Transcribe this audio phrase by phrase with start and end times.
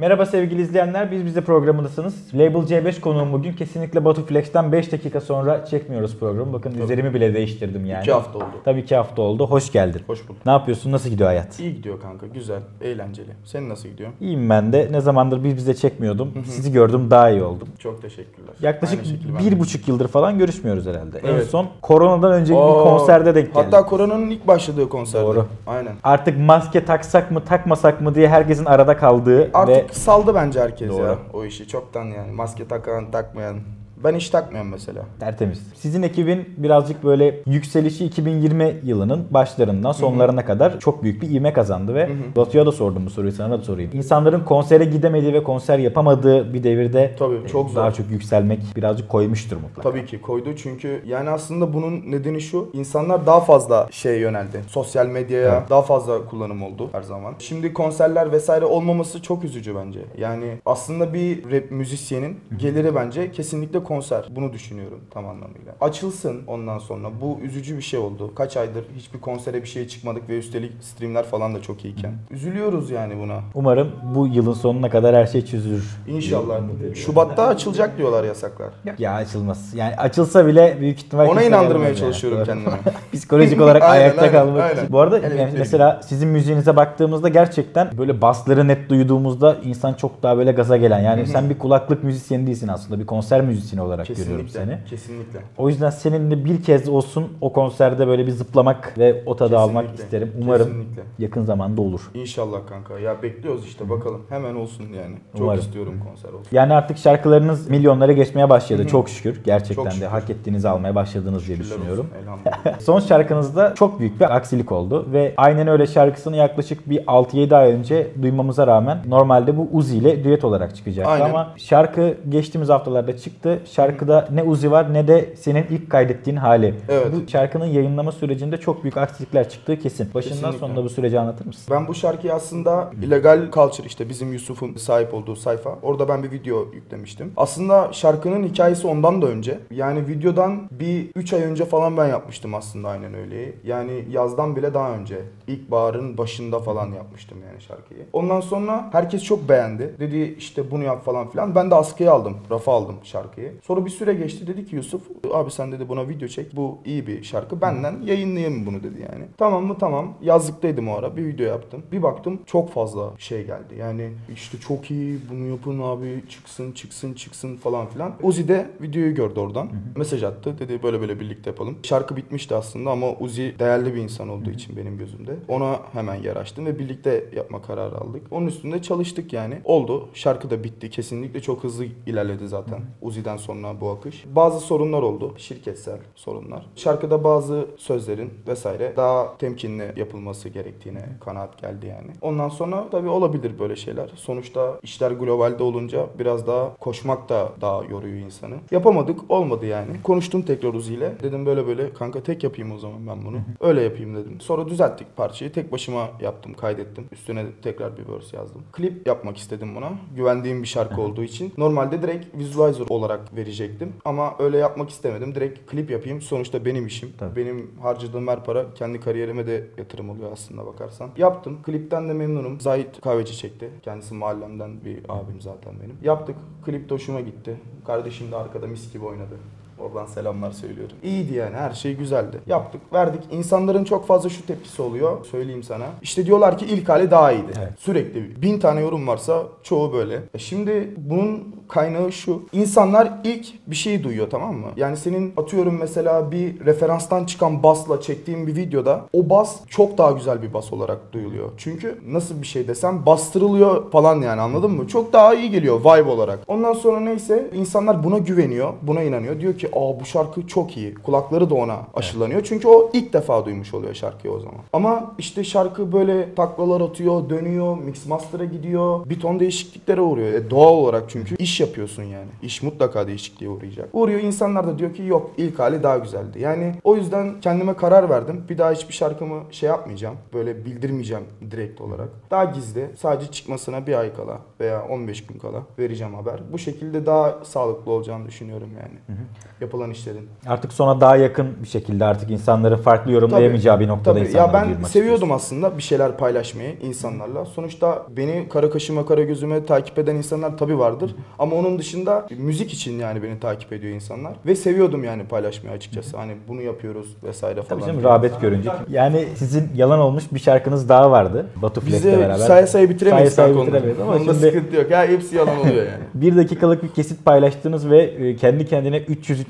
[0.00, 2.14] Merhaba sevgili izleyenler, biz bize programındasınız.
[2.34, 3.52] Label C5 konuğum bugün.
[3.52, 6.52] Kesinlikle Batu Flex'ten 5 dakika sonra çekmiyoruz programı.
[6.52, 8.02] Bakın üzerimi bile değiştirdim yani.
[8.02, 8.44] İki hafta oldu.
[8.64, 9.46] Tabii 2 hafta oldu.
[9.46, 10.02] Hoş geldin.
[10.06, 10.46] Hoş bulduk.
[10.46, 10.92] Ne yapıyorsun?
[10.92, 11.60] Nasıl gidiyor hayat?
[11.60, 12.26] İyi gidiyor kanka.
[12.26, 12.60] Güzel.
[12.80, 13.30] Eğlenceli.
[13.44, 14.10] Senin nasıl gidiyor?
[14.20, 14.88] İyiyim ben de.
[14.90, 16.32] Ne zamandır biz bize çekmiyordum.
[16.46, 17.68] Sizi gördüm daha iyi oldum.
[17.78, 18.54] Çok teşekkürler.
[18.60, 19.00] Yaklaşık
[19.44, 21.18] bir buçuk yıldır falan görüşmüyoruz herhalde.
[21.18, 21.46] En Evet.
[21.46, 23.56] son koronadan önceki bir Aa, konserde denk geldik.
[23.56, 25.24] Hatta koronanın ilk başladığı konserde.
[25.26, 25.46] Doğru.
[25.66, 25.92] Aynen.
[26.04, 30.90] Artık maske taksak mı takmasak mı diye herkesin arada kaldığı Artık ve saldı bence herkes
[30.90, 31.02] Doğru.
[31.02, 32.32] ya o işi çoktan yani.
[32.32, 33.60] Maske takan takmayan.
[34.04, 35.02] Ben hiç takmıyorum mesela.
[35.20, 35.58] Tertemiz.
[35.74, 41.94] Sizin ekibin birazcık böyle yükselişi 2020 yılının başlarından sonlarına kadar çok büyük bir ivme kazandı
[41.94, 43.90] ve Batu'ya da sordum bu soruyu sana da sorayım.
[43.94, 47.76] İnsanların konsere gidemediği ve konser yapamadığı bir devirde Tabii, e, çok zor.
[47.80, 49.90] daha çok yükselmek birazcık koymuştur mutlaka.
[49.90, 52.70] Tabii ki koydu çünkü yani aslında bunun nedeni şu.
[52.72, 54.60] insanlar daha fazla şeye yöneldi.
[54.68, 55.70] Sosyal medyaya Evet.
[55.70, 57.34] daha fazla kullanım oldu her zaman.
[57.38, 60.00] Şimdi konserler vesaire olmaması çok üzücü bence.
[60.18, 64.24] Yani aslında bir rap müzisyenin geliri bence kesinlikle konser.
[64.30, 65.72] Bunu düşünüyorum tam anlamıyla.
[65.80, 67.08] Açılsın ondan sonra.
[67.20, 68.34] Bu üzücü bir şey oldu.
[68.34, 72.12] Kaç aydır hiçbir konsere bir şey çıkmadık ve üstelik streamler falan da çok iyiyken.
[72.30, 73.40] Üzülüyoruz yani buna.
[73.54, 75.84] Umarım bu yılın sonuna kadar her şey çözülür.
[76.08, 76.60] İnşallah.
[76.94, 78.68] Şubat'ta açılacak diyorlar yasaklar.
[78.98, 79.74] Ya açılmaz.
[79.74, 81.98] Yani açılsa bile büyük ihtimal Ona inandırmaya yani.
[81.98, 82.46] çalışıyorum Doğru.
[82.46, 82.78] kendime.
[83.12, 84.76] Psikolojik olarak Aynen, ayakta aynen, kalmak aynen.
[84.76, 84.92] için.
[84.92, 90.22] Bu arada Evet, yani mesela sizin müziğinize baktığımızda gerçekten böyle basları net duyduğumuzda insan çok
[90.22, 91.00] daha böyle gaza gelen.
[91.00, 93.00] Yani sen bir kulaklık müzisyeni değilsin aslında.
[93.00, 94.72] Bir konser müzisyeni olarak görüyorum Kesinlikle.
[94.76, 94.88] seni.
[94.90, 95.38] Kesinlikle.
[95.58, 99.94] O yüzden seninle bir kez olsun o konserde böyle bir zıplamak ve o tadı almak
[99.98, 100.32] isterim.
[100.42, 101.02] Umarım Kesinlikle.
[101.18, 102.00] yakın zamanda olur.
[102.14, 102.98] İnşallah kanka.
[102.98, 104.22] Ya bekliyoruz işte bakalım.
[104.28, 105.16] Hemen olsun yani.
[105.32, 105.60] Çok Umarım.
[105.60, 106.48] istiyorum konser olsun.
[106.52, 108.86] Yani artık şarkılarınız milyonlara geçmeye başladı.
[108.86, 109.40] Çok şükür.
[109.44, 110.06] Gerçekten Çok de şükür.
[110.06, 112.06] hak ettiğinizi almaya başladınız diye düşünüyorum.
[112.06, 112.80] olsun, Elhamdülillah.
[112.80, 117.72] Son şarkınızda çok büyük bir aksilik oldu ve aynen öyle şarkısını yaklaşık bir 6-7 ay
[117.72, 121.24] önce duymamıza rağmen normalde bu Uzi ile düet olarak çıkacaktı Aynen.
[121.30, 123.58] ama şarkı geçtiğimiz haftalarda çıktı.
[123.70, 126.74] Şarkıda ne Uzi var ne de senin ilk kaydettiğin hali.
[126.88, 127.06] Evet.
[127.12, 130.14] Bu şarkının yayınlama sürecinde çok büyük aksilikler çıktığı kesin.
[130.14, 130.58] Başından Kesinlikle.
[130.58, 131.64] sonuna bu süreci anlatır mısın?
[131.70, 135.78] Ben bu şarkıyı aslında illegal culture işte bizim Yusuf'un sahip olduğu sayfa.
[135.82, 137.32] Orada ben bir video yüklemiştim.
[137.36, 139.58] Aslında şarkının hikayesi ondan da önce.
[139.70, 143.52] Yani videodan bir 3 ay önce falan ben yapmıştım aslında aynen öyle.
[143.64, 145.18] Yani yazdan bile daha önce.
[145.46, 148.00] İlkbaharın başında falan yapmıştım yani şarkıyı.
[148.12, 149.94] Ondan sonra herkes çok beğendi.
[150.00, 151.54] Dedi işte bunu yap falan filan.
[151.54, 152.36] Ben de askıya aldım.
[152.50, 153.52] Rafa aldım şarkıyı.
[153.62, 154.46] Sonra bir süre geçti.
[154.46, 155.02] Dedi ki Yusuf
[155.34, 156.56] abi sen dedi buna video çek.
[156.56, 157.60] Bu iyi bir şarkı.
[157.60, 159.24] Benden yayınlayayım bunu dedi yani.
[159.38, 160.14] Tamam mı tamam.
[160.22, 161.16] Yazlıktaydım o ara.
[161.16, 161.82] Bir video yaptım.
[161.92, 163.74] Bir baktım çok fazla şey geldi.
[163.78, 168.14] Yani işte çok iyi bunu yapın abi çıksın çıksın çıksın falan filan.
[168.22, 169.68] Uzi de videoyu gördü oradan.
[169.96, 170.58] Mesaj attı.
[170.58, 171.78] Dedi böyle böyle birlikte yapalım.
[171.82, 175.36] Şarkı bitmişti aslında ama Uzi değerli bir insan olduğu için benim gözümde.
[175.48, 178.22] Ona hemen yer açtım ve birlikte yapma kararı aldık.
[178.30, 179.54] Onun üstünde çalıştık yani.
[179.64, 180.08] Oldu.
[180.14, 180.90] Şarkı da bitti.
[180.90, 182.80] Kesinlikle çok hızlı ilerledi zaten.
[183.02, 183.49] Uzi'den sonra
[183.80, 184.24] bu akış.
[184.26, 185.34] Bazı sorunlar oldu.
[185.36, 186.66] Şirketsel sorunlar.
[186.76, 192.10] Şarkıda bazı sözlerin vesaire daha temkinli yapılması gerektiğine kanaat geldi yani.
[192.20, 194.10] Ondan sonra tabii olabilir böyle şeyler.
[194.16, 198.54] Sonuçta işler globalde olunca biraz daha koşmak da daha yoruyor insanı.
[198.70, 199.20] Yapamadık.
[199.28, 200.02] Olmadı yani.
[200.02, 201.12] Konuştum tekrar Uzi ile.
[201.22, 203.36] Dedim böyle böyle kanka tek yapayım o zaman ben bunu.
[203.60, 204.40] Öyle yapayım dedim.
[204.40, 205.52] Sonra düzelttik parçayı.
[205.52, 207.06] Tek başıma yaptım, kaydettim.
[207.12, 208.62] Üstüne tekrar bir verse yazdım.
[208.72, 209.92] Klip yapmak istedim buna.
[210.16, 211.52] Güvendiğim bir şarkı olduğu için.
[211.58, 213.92] Normalde direkt visualizer olarak verecektim.
[214.04, 215.34] Ama öyle yapmak istemedim.
[215.34, 216.20] Direkt klip yapayım.
[216.20, 217.12] Sonuçta benim işim.
[217.18, 217.36] Tabii.
[217.36, 221.10] Benim harcadığım her para kendi kariyerime de yatırım oluyor aslında bakarsan.
[221.16, 221.62] Yaptım.
[221.62, 222.60] Klipten de memnunum.
[222.60, 223.70] Zahit kahveci çekti.
[223.82, 225.96] Kendisi mahallemden bir abim zaten benim.
[226.02, 226.36] Yaptık.
[226.64, 227.56] Klip de hoşuma gitti.
[227.86, 229.36] Kardeşim de arkada mis gibi oynadı.
[229.80, 230.96] Oradan selamlar söylüyorum.
[231.02, 232.40] İyiydi yani her şey güzeldi.
[232.46, 233.20] Yaptık verdik.
[233.30, 235.24] İnsanların çok fazla şu tepkisi oluyor.
[235.24, 235.84] Söyleyeyim sana.
[236.02, 237.52] İşte diyorlar ki ilk hali daha iyiydi.
[237.58, 237.72] Evet.
[237.78, 240.22] Sürekli bin tane yorum varsa çoğu böyle.
[240.34, 242.42] E Şimdi bunun kaynağı şu.
[242.52, 244.66] İnsanlar ilk bir şeyi duyuyor tamam mı?
[244.76, 250.10] Yani senin atıyorum mesela bir referanstan çıkan basla çektiğin bir videoda o bas çok daha
[250.10, 251.50] güzel bir bas olarak duyuluyor.
[251.56, 254.88] Çünkü nasıl bir şey desem bastırılıyor falan yani anladın mı?
[254.88, 256.38] Çok daha iyi geliyor vibe olarak.
[256.48, 259.40] Ondan sonra neyse insanlar buna güveniyor, buna inanıyor.
[259.40, 260.94] Diyor ki aa bu şarkı çok iyi.
[260.94, 262.42] Kulakları da ona aşılanıyor.
[262.44, 264.60] Çünkü o ilk defa duymuş oluyor şarkıyı o zaman.
[264.72, 269.10] Ama işte şarkı böyle taklalar atıyor, dönüyor, mix master'a gidiyor.
[269.10, 270.32] Bir ton değişikliklere uğruyor.
[270.32, 272.28] E, doğal olarak çünkü iş yapıyorsun yani.
[272.42, 273.88] İş mutlaka değişikliğe uğrayacak.
[273.92, 276.40] Uğruyor insanlar da diyor ki yok ilk hali daha güzeldi.
[276.40, 278.44] Yani o yüzden kendime karar verdim.
[278.48, 280.16] Bir daha hiçbir şarkımı şey yapmayacağım.
[280.34, 282.08] Böyle bildirmeyeceğim direkt olarak.
[282.30, 282.90] Daha gizli.
[282.98, 286.40] Sadece çıkmasına bir ay kala veya 15 gün kala vereceğim haber.
[286.52, 289.20] Bu şekilde daha sağlıklı olacağını düşünüyorum yani.
[289.62, 290.28] Yapılan işlerin.
[290.46, 294.28] Artık sona daha yakın bir şekilde artık insanların farklı yorumlayamayacağı bir noktada Tabii.
[294.28, 297.44] insanlara Ya ben seviyordum aslında bir şeyler paylaşmayı insanlarla.
[297.44, 301.14] Sonuçta beni kara kaşıma kara gözüme takip eden insanlar tabii vardır.
[301.38, 304.32] Ama onun dışında müzik için yani beni takip ediyor insanlar.
[304.46, 306.16] Ve seviyordum yani paylaşmayı açıkçası.
[306.16, 307.80] Hani bunu yapıyoruz vesaire falan.
[307.80, 308.70] Tabii canım rağbet görünce.
[308.90, 311.46] Yani sizin yalan olmuş bir şarkınız daha vardı.
[311.62, 312.34] Batu Flex'le beraber.
[312.34, 313.66] saya saya bitiremeyiz kanka onları.
[313.66, 314.90] bitiremeyiz ama Onda şimdi- sıkıntı yok.
[314.90, 316.00] Ya hepsi yalan oluyor yani.
[316.14, 319.04] Bir dakikalık bir kesit paylaştınız ve e, kendi kendine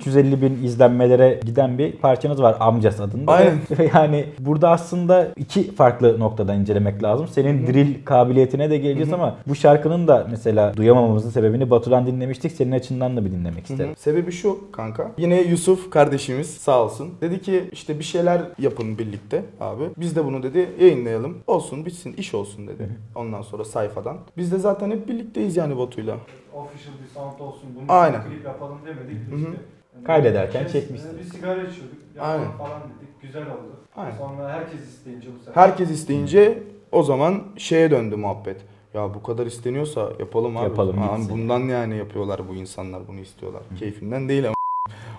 [0.06, 3.32] 300-350 bin izlenmelere giden bir parçanız var Amcas adında.
[3.32, 3.58] Aynen.
[3.94, 7.28] Yani burada aslında iki farklı noktadan incelemek lazım.
[7.28, 12.52] Senin drill kabiliyetine de geleceğiz ama bu şarkının da mesela duyamamamızın sebebini Batu'dan dinlemiştik.
[12.52, 13.94] Senin açından da bir dinlemek isterim.
[13.98, 15.10] Sebebi şu kanka.
[15.18, 17.10] Yine Yusuf kardeşimiz sağ olsun.
[17.20, 19.84] Dedi ki işte bir şeyler yapın birlikte abi.
[19.96, 21.38] Biz de bunu dedi yayınlayalım.
[21.46, 22.88] Olsun bitsin iş olsun dedi.
[23.14, 24.16] Ondan sonra sayfadan.
[24.36, 26.16] Biz de zaten hep birlikteyiz yani Batu'yla.
[26.54, 28.22] Official bir sound olsun bunu Aynen.
[28.22, 29.30] klip yapalım demedik.
[29.30, 29.38] Hı hı.
[29.38, 29.48] işte.
[29.94, 31.18] Yani Kaydederken biz- çekmişsin.
[31.18, 31.98] Bir sigara içiyorduk.
[32.20, 32.50] Aynen.
[32.58, 33.22] falan dedik.
[33.22, 33.76] Güzel oldu.
[33.96, 34.16] Aynen.
[34.16, 35.62] Sonra herkes isteyince bu sefer.
[35.62, 36.62] Herkes isteyince
[36.92, 38.60] o zaman şeye döndü muhabbet.
[38.94, 40.64] Ya bu kadar isteniyorsa yapalım abi.
[40.64, 43.62] Yapalım, Ha, bundan yani yapıyorlar bu insanlar bunu istiyorlar.
[43.78, 44.54] Keyfinden değil ama.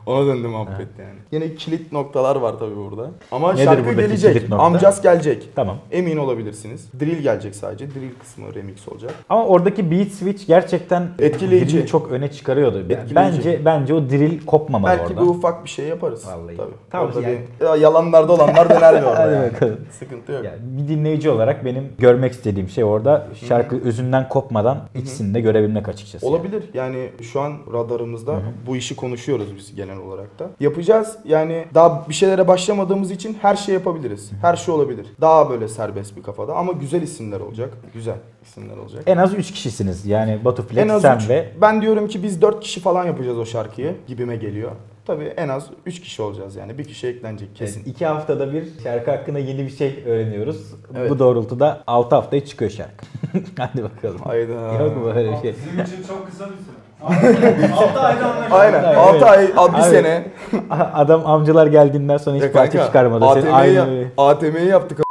[0.05, 1.19] Ona döndü muhabbet yani.
[1.31, 3.09] Yine kilit noktalar var tabii burada.
[3.31, 4.33] Ama Nedir şarkı buradaki gelecek.
[4.33, 4.65] kilit nokta?
[4.65, 5.49] Amcas gelecek.
[5.55, 5.77] Tamam.
[5.91, 6.89] Emin olabilirsiniz.
[6.99, 7.87] Drill gelecek sadece.
[7.89, 9.11] Drill kısmı remix olacak.
[9.29, 11.77] Ama oradaki beat switch gerçekten Etkileyici.
[11.77, 12.77] drill'i çok öne çıkarıyordu.
[12.79, 13.15] Etkileyici.
[13.15, 15.21] Bence bence o drill kopmamalı Belki orada.
[15.21, 16.27] bir ufak bir şey yaparız.
[16.27, 16.57] Vallahi.
[16.57, 16.71] Tabii.
[16.91, 19.53] Tamam, Orada yani- bir ya yalanlarda olanlar döner mi orada Hadi yani.
[19.53, 19.77] bakalım.
[19.91, 20.45] Sıkıntı yok.
[20.45, 25.89] Yani bir dinleyici olarak benim görmek istediğim şey orada şarkı özünden kopmadan ikisini de görebilmek
[25.89, 26.27] açıkçası.
[26.27, 26.63] Olabilir.
[26.73, 28.35] Yani şu an radarımızda
[28.67, 30.49] bu işi konuşuyoruz biz genel olarak da.
[30.59, 31.17] Yapacağız.
[31.25, 34.31] Yani daha bir şeylere başlamadığımız için her şey yapabiliriz.
[34.41, 35.07] Her şey olabilir.
[35.21, 37.73] Daha böyle serbest bir kafada ama güzel isimler olacak.
[37.93, 39.03] Güzel isimler olacak.
[39.05, 40.05] En az 3 kişisiniz.
[40.05, 43.05] Yani Batu Flex, En az sen üç- ve Ben diyorum ki biz 4 kişi falan
[43.05, 44.71] yapacağız o şarkıyı gibime geliyor.
[45.05, 46.77] Tabii en az 3 kişi olacağız yani.
[46.77, 47.79] Bir kişi eklenecek kesin.
[47.79, 47.91] kesin.
[47.91, 50.73] 2 haftada bir şarkı hakkında yeni bir şey öğreniyoruz.
[50.97, 51.09] Evet.
[51.09, 53.05] Bu doğrultuda 6 haftaya çıkıyor şarkı.
[53.57, 54.17] Hadi bakalım.
[54.23, 54.53] Hayda.
[54.83, 55.53] Yok mu böyle bir şey?
[55.65, 56.75] Bizim için çok kısa bir süre.
[57.03, 58.51] 6 ayda anlaştık.
[58.53, 58.83] Aynen.
[58.83, 58.97] Evet.
[58.97, 60.23] 6 ay, 1 Abi, sene.
[60.93, 63.25] Adam amcalar geldiğinden sonra hiç Ya parça kanka, çıkarmadı.
[63.33, 64.99] Senin ATM'yi, aynı yap- ATM'yi yaptık.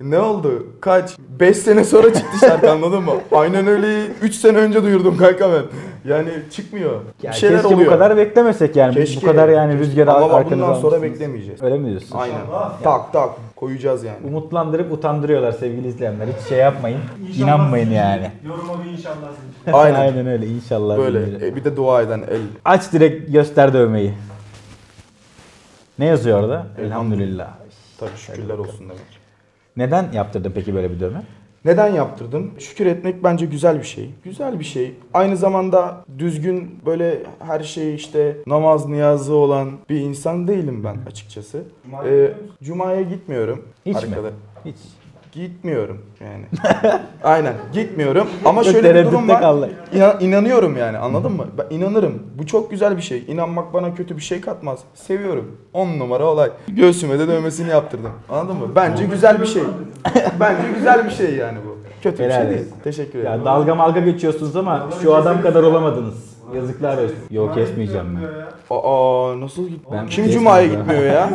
[0.00, 0.66] Ne oldu?
[0.80, 1.18] Kaç?
[1.40, 3.12] 5 sene sonra çıktı şarkı anladın mı?
[3.32, 5.62] Aynen öyle 3 sene önce duyurdum kanka ben.
[6.10, 6.92] Yani çıkmıyor.
[7.22, 7.86] Ya bir şeyler keşke oluyor.
[7.90, 8.90] bu kadar beklemesek yani.
[8.90, 9.22] Bu- Keşke.
[9.26, 11.02] Bu kadar yani rüzgar Ama arkanıza bundan sonra almışsınız.
[11.02, 11.62] beklemeyeceğiz.
[11.62, 12.18] Öyle mi diyorsun?
[12.18, 12.36] Aynen.
[12.82, 13.28] Tak tak
[13.64, 14.26] koyacağız yani.
[14.26, 16.26] Umutlandırıp utandırıyorlar sevgili izleyenler.
[16.26, 17.00] Hiç şey yapmayın.
[17.28, 18.30] İnşallah İnanmayın yani.
[18.46, 19.72] Yoruma bir inşallah zincir.
[19.72, 20.00] Aynen.
[20.00, 20.98] Aynen öyle inşallah.
[20.98, 21.46] Böyle.
[21.46, 22.40] E, bir de dua eden el.
[22.64, 24.14] Aç direkt göster dövmeyi.
[25.98, 26.66] Ne yazıyor orada?
[26.78, 27.48] Elhamdülillah.
[28.00, 29.20] Tabii şükürler olsun demek.
[29.76, 31.22] Neden yaptırdın peki böyle bir dövme?
[31.64, 32.50] Neden yaptırdım?
[32.58, 34.10] Şükür etmek bence güzel bir şey.
[34.24, 34.94] Güzel bir şey.
[35.14, 41.62] Aynı zamanda düzgün böyle her şey işte namaz niyazı olan bir insan değilim ben açıkçası.
[41.84, 42.32] Cuma'ya Ee?
[42.62, 43.68] Cuma'ya gitmiyorum.
[43.86, 44.00] Hiç mi?
[44.00, 44.30] Arkada.
[44.64, 44.76] Hiç.
[45.34, 46.44] Gitmiyorum yani.
[47.24, 49.40] Aynen gitmiyorum ama şöyle bir durum tereddütte var.
[49.40, 49.70] kaldı.
[49.94, 51.46] İna- inanıyorum yani anladın mı?
[51.58, 52.22] Ben inanırım.
[52.38, 53.24] Bu çok güzel bir şey.
[53.28, 54.78] İnanmak bana kötü bir şey katmaz.
[54.94, 55.56] Seviyorum.
[55.72, 56.50] 10 numara olay.
[56.68, 58.10] Göğsüme de dövmesini yaptırdım.
[58.28, 58.68] Anladın mı?
[58.76, 59.62] Bence güzel bir şey.
[60.40, 61.76] Bence güzel bir şey yani bu.
[62.02, 62.60] Kötü bir Helal şey değil.
[62.60, 62.74] olsun.
[62.84, 63.32] Teşekkür ederim.
[63.38, 66.34] Ya dalga malga geçiyorsunuz ama şu adam kadar olamadınız.
[66.56, 67.16] Yazıklar olsun.
[67.30, 68.28] Yok kesmeyeceğim ben.
[68.84, 69.80] Aa nasıl git?
[69.92, 71.28] Ben Kim kesmeyeceğim Cuma'ya gitmiyor ya?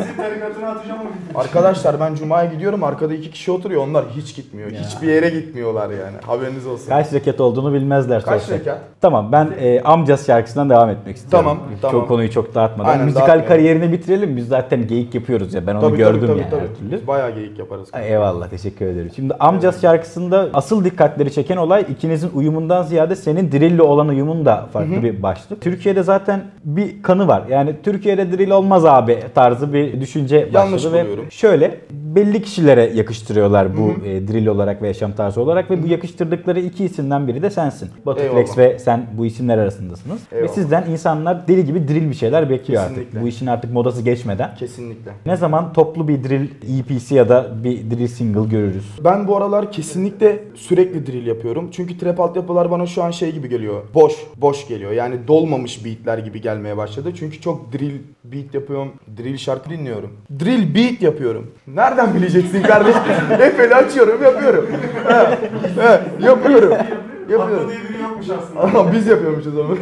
[0.70, 1.00] Atacağım
[1.34, 1.38] o.
[1.40, 2.84] Arkadaşlar ben Cuma'ya gidiyorum.
[2.84, 3.86] Arkada iki kişi oturuyor.
[3.86, 4.70] Onlar hiç gitmiyor.
[4.70, 4.80] Ya.
[4.80, 6.16] Hiçbir yere gitmiyorlar yani.
[6.26, 6.88] Haberiniz olsun.
[6.88, 8.78] Kaç rekat olduğunu bilmezler Kaç rekat?
[9.00, 11.48] Tamam ben e, amcas şarkısından devam etmek istiyorum.
[11.48, 12.06] Tamam, Çok tamam.
[12.08, 12.90] konuyu çok dağıtmadan.
[12.90, 13.48] Aynen, Müzikal dağıtmayalım.
[13.48, 14.36] kariyerini bitirelim.
[14.36, 15.66] Biz zaten geyik yapıyoruz ya.
[15.66, 16.60] Ben onu Tabii, gördüm tabii, tabii, yani tabii.
[16.60, 16.92] her türlü.
[16.92, 17.88] Biz bayağı geyik yaparız.
[17.92, 19.10] Ay, Eyvallah teşekkür ederim.
[19.16, 24.66] Şimdi Amcas şarkısında asıl dikkatleri çeken olay ikinizin uyumundan ziyade senin Drill'le olan uyumun da
[24.72, 25.60] farklı bir başlık.
[25.60, 27.42] Türkiye'de zaten bir kanı var.
[27.50, 31.24] Yani Türkiye'de drill olmaz abi tarzı bir düşünce başladı Yanlış ve buluyorum.
[31.30, 36.60] şöyle belli kişilere yakıştırıyorlar bu e, drill olarak ve yaşam tarzı olarak ve bu yakıştırdıkları
[36.60, 37.88] iki isimden biri de sensin.
[38.06, 38.36] Batu Eyvallah.
[38.36, 40.20] Flex ve sen bu isimler arasındasınız.
[40.32, 40.52] Ve Eyvallah.
[40.52, 43.08] sizden insanlar deli gibi drill bir şeyler bekliyor Kesinlikle.
[43.08, 43.22] artık.
[43.22, 44.54] Bu işin artık modası geçmeden.
[44.54, 45.10] Kesinlikle.
[45.26, 46.48] Ne zaman toplu bir drill
[46.80, 48.86] EP'si ya da bir drill single görürüz?
[49.04, 51.68] Ben bu aralar kesinlikle sürekli drill yapıyorum.
[51.72, 53.82] Çünkü trap altyapılar bana şu an şey gibi geliyor.
[53.94, 54.92] Boş, boş geliyor.
[54.92, 57.09] Yani dolmamış beatler gibi gelmeye başladı.
[57.14, 58.92] Çünkü çok drill beat yapıyorum.
[59.18, 60.10] Drill şarkı dinliyorum.
[60.40, 61.50] Drill beat yapıyorum.
[61.66, 63.02] Nereden bileceksin kardeşim?
[63.40, 64.66] Efeli açıyorum, yapıyorum.
[65.08, 65.38] He,
[65.82, 66.76] he, yapıyorum.
[67.30, 67.68] Yapıyorum.
[67.68, 68.60] diye biri yokmuş aslında.
[68.60, 69.74] Ama biz yapıyormuşuz ama.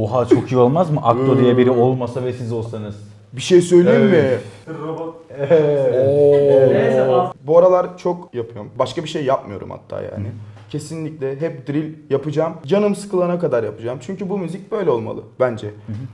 [0.02, 1.00] Oha çok iyi olmaz mı?
[1.02, 2.94] Akto diye biri olmasa ve siz olsanız.
[3.32, 4.38] Bir şey söyleyeyim mi?
[4.86, 5.14] Robot.
[6.06, 6.72] Oo.
[6.72, 7.08] Neyse
[7.46, 8.70] Bu aralar çok yapıyorum.
[8.78, 10.26] Başka bir şey yapmıyorum hatta yani.
[10.70, 12.52] Kesinlikle hep drill yapacağım.
[12.66, 13.98] Canım sıkılana kadar yapacağım.
[14.02, 15.70] Çünkü bu müzik böyle olmalı bence.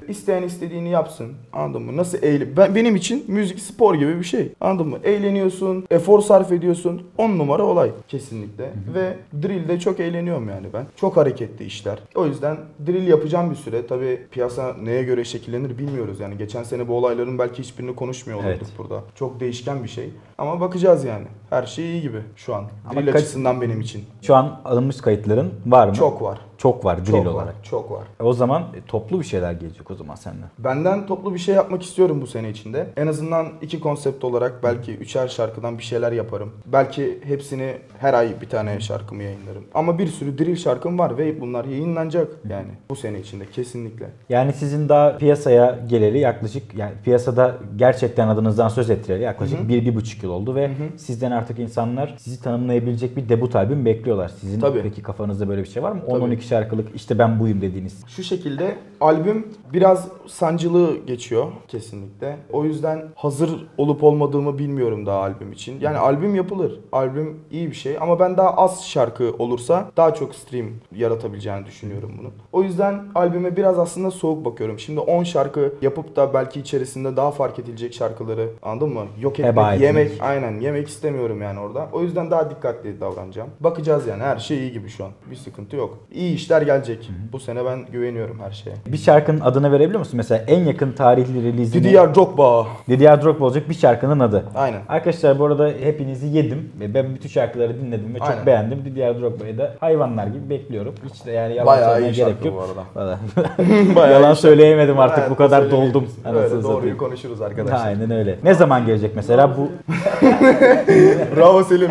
[0.09, 1.33] İsteyen istediğini yapsın.
[1.53, 1.97] Anladın mı?
[1.97, 2.49] Nasıl eğlen...
[2.57, 4.53] Ben, benim için müzik spor gibi bir şey.
[4.61, 4.99] Anladın mı?
[5.05, 7.03] Eğleniyorsun, efor sarf ediyorsun.
[7.19, 8.71] 10 numara olay kesinlikle.
[8.95, 10.87] Ve drill'de çok eğleniyorum yani ben.
[10.97, 11.99] Çok hareketli işler.
[12.15, 12.57] O yüzden
[12.87, 13.87] drill yapacağım bir süre.
[13.87, 16.21] Tabii piyasa neye göre şekillenir bilmiyoruz.
[16.21, 18.73] Yani geçen sene bu olayların belki hiçbirini konuşmuyor olurduk Evet.
[18.79, 19.03] burada.
[19.15, 20.11] Çok değişken bir şey.
[20.39, 21.27] Ama bakacağız yani.
[21.51, 22.65] Her şey iyi gibi şu an.
[22.91, 24.05] Ama Drill kaç- açısından benim için.
[24.23, 25.95] Şu an alınmış kayıtların var mı?
[25.95, 26.39] Çok var.
[26.63, 27.31] Çok var drill Çok var.
[27.33, 27.55] olarak.
[27.63, 28.03] Çok var.
[28.21, 30.49] E, O zaman e, toplu bir şeyler gelecek o zaman senden.
[30.59, 32.87] Benden toplu bir şey yapmak istiyorum bu sene içinde.
[32.97, 36.53] En azından iki konsept olarak belki üçer şarkıdan bir şeyler yaparım.
[36.67, 39.65] Belki hepsini her ay bir tane şarkımı yayınlarım.
[39.75, 44.07] Ama bir sürü drill şarkım var ve bunlar yayınlanacak yani bu sene içinde kesinlikle.
[44.29, 49.95] Yani sizin daha piyasaya geleli yaklaşık yani piyasada gerçekten adınızdan söz ettireli yaklaşık bir, bir
[49.95, 54.31] buçuk yıl oldu ve sizden artık insanlar sizi tanımlayabilecek bir debut albüm bekliyorlar.
[54.41, 54.83] Sizin Tabii.
[54.83, 56.01] peki kafanızda böyle bir şey var mı?
[56.11, 56.25] Tabii.
[56.25, 58.05] 10-12 şarkılık işte ben buyum dediğiniz.
[58.07, 62.37] Şu şekilde albüm biraz sancılı geçiyor kesinlikle.
[62.53, 65.81] O yüzden hazır olup olmadığımı bilmiyorum daha albüm için.
[65.81, 66.81] Yani albüm yapılır.
[66.93, 70.67] Albüm iyi bir şey ama ben daha az şarkı olursa daha çok stream
[70.97, 72.29] yaratabileceğini düşünüyorum bunu.
[72.53, 74.79] O yüzden albüme biraz aslında soğuk bakıyorum.
[74.79, 79.05] Şimdi 10 şarkı yapıp da belki içerisinde daha fark edilecek şarkıları anladın mı?
[79.21, 79.87] Yok etmek, Heba etmek.
[79.87, 81.89] yemek aynen yemek istemiyorum yani orada.
[81.93, 83.49] O yüzden daha dikkatli davranacağım.
[83.61, 85.11] Bakacağız yani her şey iyi gibi şu an.
[85.31, 85.99] Bir sıkıntı yok.
[86.13, 87.11] İyi işler gelecek.
[87.33, 88.77] Bu sene ben güveniyorum her şeye.
[88.87, 90.17] Bir şarkının adını verebiliyor musun?
[90.17, 92.67] Mesela en yakın tarihli release'ini Didier Drogba.
[92.89, 94.45] Didier Drogba olacak bir şarkının adı.
[94.55, 94.81] Aynen.
[94.89, 98.47] Arkadaşlar bu arada hepinizi yedim ve ben bütün şarkıları dinledim ve çok Aynen.
[98.47, 98.85] beğendim.
[98.85, 100.95] Didier Drogba'yı da hayvanlar gibi bekliyorum.
[101.15, 102.57] Hiç de yani yalan Bayağı söylemeye iyi gerek şarkı yok.
[102.57, 102.85] bu arada.
[102.95, 103.19] Valla.
[103.97, 105.95] Bayağı yalan iyi söyleyemedim artık Evet, bu kadar söyleyebiliriz.
[105.95, 106.09] doldum.
[106.27, 106.99] Öyle Anasını doğruyu satayım.
[106.99, 107.87] konuşuruz arkadaşlar.
[107.87, 108.39] Aynen öyle.
[108.45, 109.69] Ne zaman gelecek mesela bu?
[111.37, 111.91] Bravo Selim.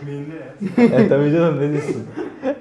[0.00, 0.34] Ekmeğinde
[0.94, 0.98] ya.
[0.98, 1.96] e, tabii canım ne diyorsun?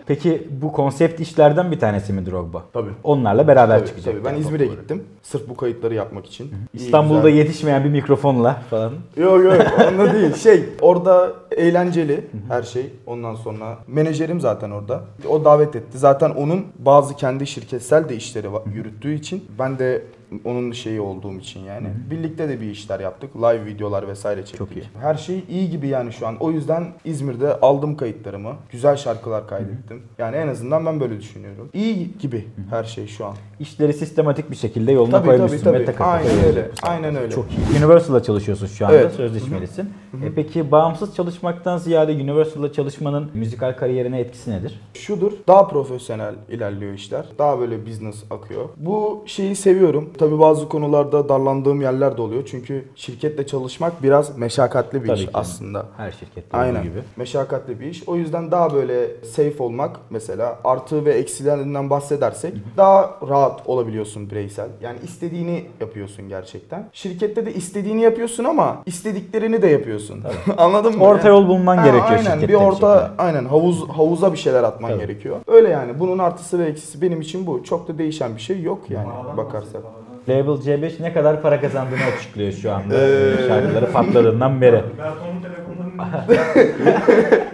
[0.05, 2.63] Peki bu konsept işlerden bir tanesi mi Drogba?
[2.73, 2.89] Tabii.
[3.03, 4.13] Onlarla beraber Tabii, çıkacak.
[4.13, 4.25] tabii.
[4.25, 5.03] Ben İzmir'e gittim.
[5.23, 6.45] Sırf bu kayıtları yapmak için.
[6.45, 7.43] İyi, İstanbul'da güzel.
[7.45, 8.93] yetişmeyen bir mikrofonla falan.
[9.17, 9.53] Yok yok
[9.89, 10.33] onunla değil.
[10.43, 12.89] Şey orada eğlenceli her şey.
[13.05, 15.01] Ondan sonra menajerim zaten orada.
[15.29, 15.97] O davet etti.
[15.97, 20.03] Zaten onun bazı kendi şirketsel de işleri yürüttüğü için ben de
[20.45, 21.87] onun şeyi olduğum için yani.
[22.11, 23.35] Birlikte de bir işler yaptık.
[23.35, 24.57] Live videolar vesaire çektik.
[24.57, 24.83] Çok iyi.
[25.01, 26.37] Her şey iyi gibi yani şu an.
[26.39, 28.55] O yüzden İzmir'de aldım kayıtlarımı.
[28.71, 30.01] Güzel şarkılar kaydettim.
[30.17, 31.69] Yani en azından ben böyle düşünüyorum.
[31.73, 33.35] İyi gibi her şey şu an.
[33.59, 35.97] İşleri sistematik bir şekilde yoluna Tabii, koymuşsun tabii, ve tabii.
[35.97, 36.71] takır Aynen öyle.
[36.83, 37.31] Aynen öyle.
[37.31, 37.79] Çok iyi.
[37.79, 38.97] Universal'la çalışıyorsun şu anda.
[38.97, 39.11] Evet.
[39.11, 39.89] Sözleşmelisin.
[40.25, 44.81] E peki bağımsız çalışmaktan ziyade Universal'la çalışmanın müzikal kariyerine etkisi nedir?
[44.93, 47.25] Şudur, daha profesyonel ilerliyor işler.
[47.37, 48.69] Daha böyle business akıyor.
[48.77, 50.09] Bu şeyi seviyorum.
[50.17, 52.43] Tabii bazı konularda darlandığım yerler de oluyor.
[52.45, 55.31] Çünkü şirketle çalışmak biraz meşakkatli bir Tabii iş ki.
[55.33, 55.85] aslında.
[55.97, 56.73] Her şirkette Aynen.
[56.79, 56.99] olduğu gibi.
[57.17, 58.03] Meşakkatli bir iş.
[58.09, 64.67] O yüzden daha böyle safe olmak mesela artı ve eksilerinden bahsedersek daha rahat olabiliyorsun bireysel.
[64.81, 66.89] Yani istediğini yapıyorsun gerçekten.
[66.93, 70.23] Şirkette de istediğini yapıyorsun ama istediklerini de yapıyorsun.
[70.57, 71.03] Anladın mı?
[71.03, 73.21] Orta yol bulman Ha, gerekiyor aynen, şirkette bir bir orta şekilde.
[73.21, 75.01] aynen havuz havuza bir şeyler atman Tabii.
[75.01, 75.35] gerekiyor.
[75.47, 75.99] Öyle yani.
[75.99, 77.63] Bunun artısı ve eksisi benim için bu.
[77.63, 79.07] Çok da değişen bir şey yok yani
[79.37, 79.81] bakarsak.
[80.29, 82.95] Label C5 ne kadar para kazandığını açıklıyor şu anda.
[82.97, 83.47] Ee.
[83.47, 84.83] Şarkıları patladığından beri.
[84.97, 85.97] Berton'un telefonlarını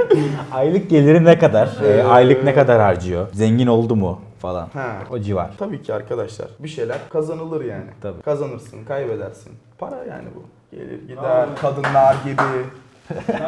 [0.51, 1.69] Aylık geliri ne kadar?
[1.83, 2.03] Ee, Ee.
[2.03, 3.27] aylık ne kadar harcıyor?
[3.31, 4.21] Zengin oldu mu?
[4.39, 4.67] Falan.
[4.73, 4.91] Ha.
[5.11, 5.51] O civar.
[5.57, 6.47] Tabii ki arkadaşlar.
[6.59, 7.85] Bir şeyler kazanılır yani.
[8.01, 8.21] Tabii.
[8.21, 9.51] Kazanırsın, kaybedersin.
[9.77, 10.43] Para yani bu.
[10.75, 11.23] Gelir gider.
[11.23, 11.55] Aynen.
[11.55, 12.41] Kadınlar gibi.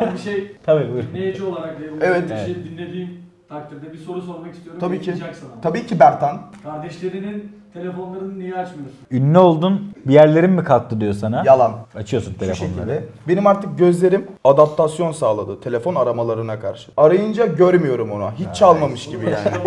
[0.01, 1.03] Ben bir şey Tabii buyur.
[1.13, 2.24] dinleyici olarak ve bu Evet.
[2.29, 2.46] bir Evet.
[2.46, 3.10] şey dinlediğim
[3.50, 4.79] takdirde bir soru sormak istiyorum.
[4.82, 5.13] Tabii ki.
[5.62, 6.41] Tabii ki Bertan.
[6.63, 8.98] Kardeşlerinin telefonlarını niye açmıyorsun?
[9.12, 11.44] Ünlü oldun, bir yerlerin mi kalktı diyor sana?
[11.46, 11.72] Yalan.
[11.96, 12.74] Açıyorsun Şu telefonları.
[12.75, 13.03] şekilde.
[13.27, 16.91] Benim artık gözlerim adaptasyon sağladı telefon aramalarına karşı.
[16.98, 18.29] Arayınca görmüyorum onu.
[18.39, 19.58] Hiç çalmamış gibi yani.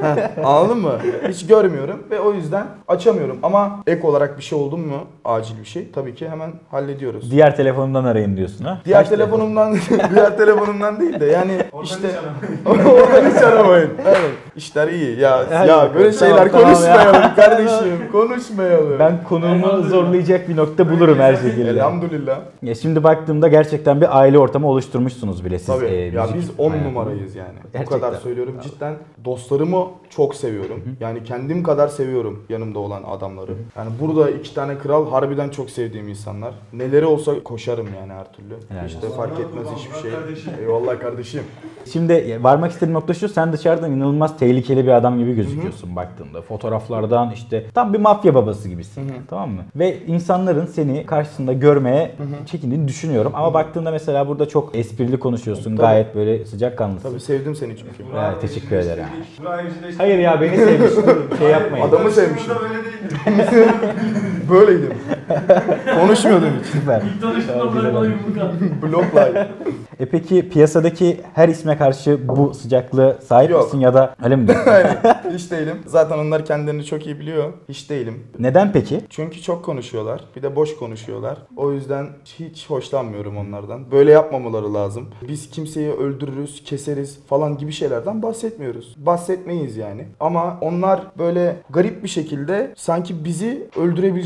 [0.00, 0.92] Heh, Anladın mı?
[1.28, 3.38] Hiç görmüyorum ve o yüzden açamıyorum.
[3.42, 7.30] Ama ek olarak bir şey oldu mu acil bir şey tabii ki hemen hallediyoruz.
[7.30, 8.78] Diğer telefonundan arayın diyorsun ha?
[8.84, 9.30] Diğer Kaç telefon?
[9.38, 9.76] telefonumdan
[10.14, 12.90] diğer telefonumdan değil de yani Oradan işte hiç aramayın.
[13.00, 13.90] oradan hiç aramayın.
[14.06, 14.30] Evet.
[14.56, 15.18] İşler iyi.
[15.20, 15.94] Ya ya bakalım.
[15.94, 16.74] böyle şeyler Tamam, tamam ya.
[16.74, 18.12] konuşmayalım kardeşim.
[18.12, 18.98] Konuşmayalım.
[18.98, 21.70] Ben konuğumu zorlayacak bir nokta bulurum her şekilde.
[21.70, 22.38] Elhamdülillah.
[22.62, 25.66] Ya şimdi baktığımda gerçekten bir aile ortamı oluşturmuşsunuz bile siz.
[25.66, 25.86] Tabii.
[25.86, 26.88] e, ya müzik biz 10 hayatında.
[26.90, 27.48] numarayız yani.
[27.64, 28.00] Bu Gerçekten.
[28.00, 28.54] kadar söylüyorum.
[28.62, 28.94] Cidden
[29.24, 30.82] dostlarımı çok seviyorum.
[31.00, 33.52] Yani kendim kadar seviyorum yanımda olan adamları.
[33.76, 36.54] Yani burada iki tane kral harbiden çok sevdiğim insanlar.
[36.72, 38.54] Neleri olsa koşarım yani her türlü.
[38.68, 39.16] Helal işte olsun.
[39.16, 40.10] fark etmez Allah, hiçbir Allah şey.
[40.10, 40.52] kardeşim.
[40.60, 41.42] Eyvallah kardeşim.
[41.92, 46.42] Şimdi varmak istediğim nokta şu sen dışarıdan inanılmaz tehlikeli bir adam gibi gözüküyorsun baktığında.
[46.42, 47.43] Fotoğraflardan işte
[47.74, 49.12] tam bir mafya babası gibisin.
[49.30, 49.62] Tamam mı?
[49.76, 52.14] Ve insanların seni karşısında görmeye
[52.46, 53.32] çekindiğini düşünüyorum.
[53.34, 55.70] Ama baktığında mesela burada çok esprili konuşuyorsun.
[55.76, 55.76] Tabii.
[55.76, 57.10] Gayet böyle sıcakkanlısın.
[57.10, 58.16] Tabii sevdim seni çünkü.
[58.16, 59.04] Ya, teşekkür ederim.
[59.98, 60.90] Hayır ya beni sevmiş.
[61.38, 61.84] şey yapmayın.
[61.88, 62.48] Adamı sevmişim.
[62.48, 64.33] Burada böyle değildi.
[64.50, 64.94] Böyleydim.
[66.00, 66.66] Konuşmuyordum hiç.
[66.66, 67.02] Süper.
[67.02, 68.64] İlk tanıştığımda bırak bana yumruk attı.
[69.16, 69.48] Live.
[70.00, 73.64] E peki piyasadaki her isme karşı bu sıcaklığı sahip Yok.
[73.64, 74.48] misin ya da öyle mi?
[74.48, 74.70] diyorsun?
[74.70, 74.96] Aynen.
[75.34, 75.78] Hiç değilim.
[75.86, 77.52] Zaten onlar kendilerini çok iyi biliyor.
[77.68, 78.22] Hiç değilim.
[78.38, 79.00] Neden peki?
[79.10, 80.20] Çünkü çok konuşuyorlar.
[80.36, 81.38] Bir de boş konuşuyorlar.
[81.56, 83.90] O yüzden hiç hoşlanmıyorum onlardan.
[83.92, 85.08] Böyle yapmamaları lazım.
[85.28, 88.94] Biz kimseyi öldürürüz, keseriz falan gibi şeylerden bahsetmiyoruz.
[88.98, 90.06] Bahsetmeyiz yani.
[90.20, 93.68] Ama onlar böyle garip bir şekilde sanki bizi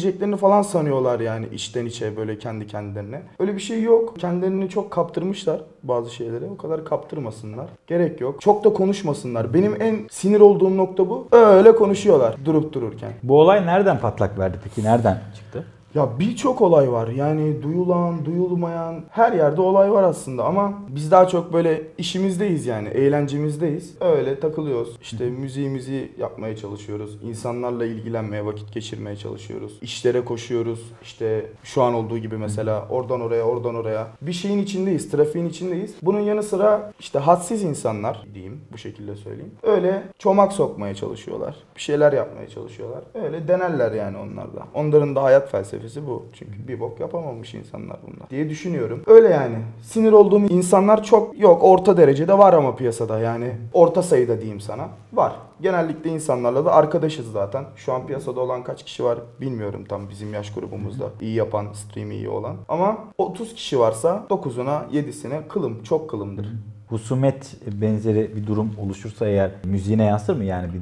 [0.09, 3.23] öldürebileceklerini falan sanıyorlar yani içten içe böyle kendi kendilerine.
[3.38, 4.19] Öyle bir şey yok.
[4.19, 6.45] Kendilerini çok kaptırmışlar bazı şeylere.
[6.45, 7.67] O kadar kaptırmasınlar.
[7.87, 8.41] Gerek yok.
[8.41, 9.55] Çok da konuşmasınlar.
[9.55, 11.29] Benim en sinir olduğum nokta bu.
[11.33, 13.12] Öyle konuşuyorlar durup dururken.
[13.23, 14.85] Bu olay nereden patlak verdi peki?
[14.85, 15.65] Nereden çıktı?
[15.95, 17.09] Ya birçok olay var.
[17.09, 22.88] Yani duyulan, duyulmayan her yerde olay var aslında ama biz daha çok böyle işimizdeyiz yani.
[22.88, 23.95] Eğlencemizdeyiz.
[24.00, 24.97] Öyle takılıyoruz.
[25.02, 27.18] İşte müziğimizi yapmaya çalışıyoruz.
[27.23, 29.78] İnsanlarla ilgilenmeye, vakit geçirmeye çalışıyoruz.
[29.83, 30.92] İşlere koşuyoruz.
[31.02, 34.07] İşte şu an olduğu gibi mesela oradan oraya, oradan oraya.
[34.23, 35.95] Bir şeyin içindeyiz, trafiğin içindeyiz.
[36.02, 39.52] Bunun yanı sıra işte hadsiz insanlar diyeyim bu şekilde söyleyeyim.
[39.62, 41.57] Öyle çomak sokmaya çalışıyorlar.
[41.76, 43.00] Bir şeyler yapmaya çalışıyorlar.
[43.25, 44.62] Öyle denerler yani onlar da.
[44.75, 46.25] Onların da hayat felsefesi bu.
[46.32, 49.02] Çünkü bir bok yapamamış insanlar bunlar diye düşünüyorum.
[49.06, 49.56] Öyle yani.
[49.82, 51.64] Sinir olduğum insanlar çok yok.
[51.64, 53.52] Orta derecede var ama piyasada yani.
[53.73, 54.88] Orta sayıda diyeyim sana.
[55.12, 55.32] Var.
[55.61, 57.64] Genellikle insanlarla da arkadaşız zaten.
[57.76, 61.04] Şu an piyasada olan kaç kişi var bilmiyorum tam bizim yaş grubumuzda.
[61.20, 62.56] iyi yapan, stream'i iyi olan.
[62.68, 65.82] Ama 30 kişi varsa 9'una 7'sine kılım.
[65.82, 66.49] Çok kılımdır.
[66.88, 70.78] Husumet benzeri bir durum oluşursa eğer müziğine yansır mı yani bir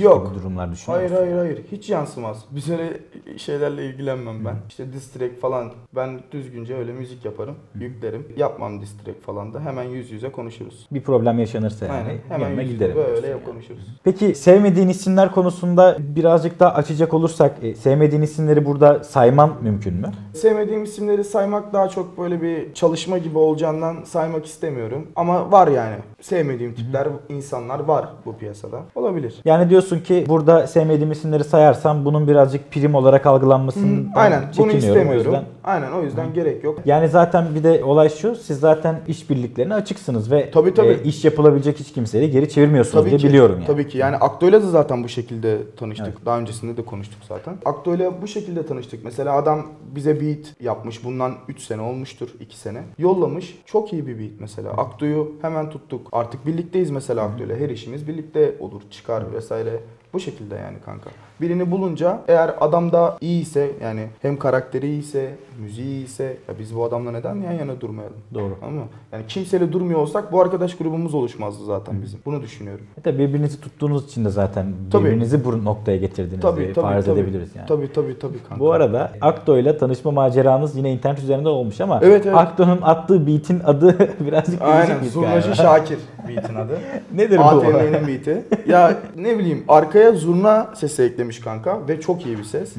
[0.00, 0.26] Yok.
[0.26, 1.24] gibi durumlar düşünüyor Hayır musun?
[1.24, 2.44] hayır hayır hiç yansımaz.
[2.50, 2.92] Biz öyle
[3.36, 4.56] şeylerle ilgilenmem ben.
[4.68, 8.26] İşte diss track falan ben düzgünce öyle müzik yaparım, yüklerim.
[8.36, 10.86] Yapmam diss track falan da hemen yüz yüze konuşuruz.
[10.92, 12.96] Bir problem yaşanırsa yani Aynen hemen yanına yüz giderim.
[12.96, 13.86] böyle konuşuruz.
[14.04, 20.12] Peki sevmediğin isimler konusunda birazcık daha açacak olursak e, sevmediğin isimleri burada sayman mümkün mü?
[20.34, 25.06] Sevmediğim isimleri saymak daha çok böyle bir çalışma gibi olacağından saymak istemiyorum.
[25.16, 25.96] Ama var yani.
[26.20, 28.80] Sevmediğim tipler, insanlar var bu piyasada.
[28.94, 29.34] Olabilir.
[29.44, 34.74] Yani diyorsun ki burada sevmediğim isimleri sayarsam bunun birazcık prim olarak algılanmasını Aynen bunu çekiniyorum.
[34.74, 35.24] O istemiyorum.
[35.32, 36.78] yüzden- Aynen o yüzden gerek yok.
[36.84, 40.88] Yani zaten bir de olay şu, siz zaten işbirliklerine açıksınız ve Tabii, tabii.
[40.88, 43.66] e, iş yapılabilecek hiç kimseyi geri çevirmiyorsunuz diye ki, biliyorum yani.
[43.66, 43.98] Tabii ki.
[43.98, 46.26] Yani Akdo'yla da zaten bu şekilde tanıştık.
[46.26, 47.54] Daha öncesinde de konuştuk zaten.
[47.64, 49.04] Akdo'yla bu şekilde tanıştık.
[49.04, 51.04] Mesela adam bize beat yapmış.
[51.04, 52.28] Bundan 3 sene olmuştur.
[52.40, 52.82] 2 sene.
[52.98, 53.58] Yollamış.
[53.66, 54.70] Çok iyi bir beat mesela.
[54.70, 56.08] Akdo'yu hemen tuttuk.
[56.12, 57.56] Artık birlikteyiz mesela Akdo'yla.
[57.56, 58.82] Her işimiz birlikte olur.
[58.90, 59.80] Çıkar vesaire.
[60.12, 61.10] Bu şekilde yani kanka.
[61.40, 65.30] Birini bulunca eğer adam da iyiyse yani hem karakteri iyiyse,
[65.62, 68.16] müziği iyiyse ya biz bu adamla neden yan yana durmayalım?
[68.34, 68.56] Doğru.
[68.62, 68.80] Ama
[69.12, 72.20] yani kimseyle durmuyor olsak bu arkadaş grubumuz oluşmazdı zaten bizim.
[72.26, 72.84] Bunu düşünüyorum.
[72.98, 75.04] E tabii birbirinizi tuttuğunuz için de zaten Tabii.
[75.04, 77.20] birbirinizi bu noktaya getirdiğinizi Tabii tabii farz tabii.
[77.20, 77.66] edebiliriz yani.
[77.68, 78.60] Tabii tabii tabii kanka.
[78.64, 82.36] Bu arada Akdo ile tanışma maceranız yine internet üzerinde olmuş ama Evet, evet.
[82.36, 85.54] Akdo'nun attığı beat'in adı birazcık Aynen Zurnacı.
[85.54, 86.78] Şakir beat'in adı.
[87.14, 87.42] Nedir bu?
[87.42, 88.44] ATM'nin beat'i.
[88.66, 92.74] Ya ne bileyim arkaya zurna sesi eklemiş kanka ve çok iyi bir ses.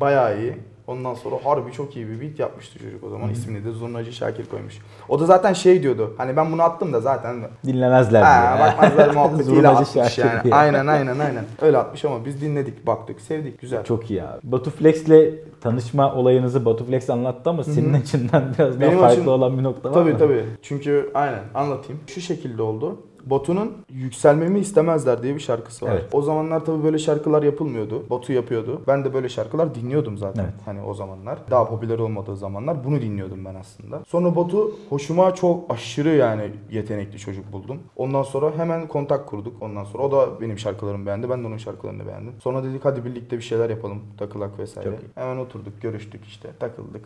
[0.00, 0.54] Bayağı iyi.
[0.86, 3.30] Ondan sonra harbi çok iyi bir beat yapmıştı çocuk o zaman.
[3.30, 4.78] İsmini de Zurnacı Şakir koymuş.
[5.08, 6.14] O da zaten şey diyordu.
[6.18, 8.68] Hani ben bunu attım da zaten Dinlemezler Ha, diyor.
[8.68, 10.44] bakmazlar muhabbetiyle atmış yani.
[10.44, 10.54] diye.
[10.54, 11.44] Aynen aynen aynen.
[11.62, 13.60] Öyle atmış ama biz dinledik, baktık, sevdik.
[13.60, 13.84] Güzel.
[13.84, 14.38] Çok iyi abi.
[14.42, 19.28] Batu Flex'le tanışma olayınızı Batu Flex anlattı ama senin açından biraz daha Benim farklı açım-
[19.28, 20.18] olan bir nokta var Tabii mı?
[20.18, 20.44] tabii.
[20.62, 22.00] Çünkü aynen anlatayım.
[22.06, 22.96] Şu şekilde oldu.
[23.26, 25.92] Batu'nun yükselmemi istemezler diye bir şarkısı var.
[25.92, 26.08] Evet.
[26.12, 28.10] O zamanlar tabii böyle şarkılar yapılmıyordu.
[28.10, 28.82] Batu yapıyordu.
[28.86, 30.44] Ben de böyle şarkılar dinliyordum zaten.
[30.44, 30.54] Evet.
[30.64, 31.38] Hani o zamanlar.
[31.50, 34.02] Daha popüler olmadığı zamanlar bunu dinliyordum ben aslında.
[34.08, 37.78] Sonra Batu hoşuma çok aşırı yani yetenekli çocuk buldum.
[37.96, 39.62] Ondan sonra hemen kontak kurduk.
[39.62, 41.30] Ondan sonra o da benim şarkılarımı beğendi.
[41.30, 42.32] Ben de onun şarkılarını beğendim.
[42.42, 44.02] Sonra dedik hadi birlikte bir şeyler yapalım.
[44.18, 44.98] Takılak vesaire.
[45.14, 47.04] Hemen oturduk, görüştük işte, takıldık.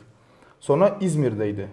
[0.60, 1.68] Sonra İzmir'deydi.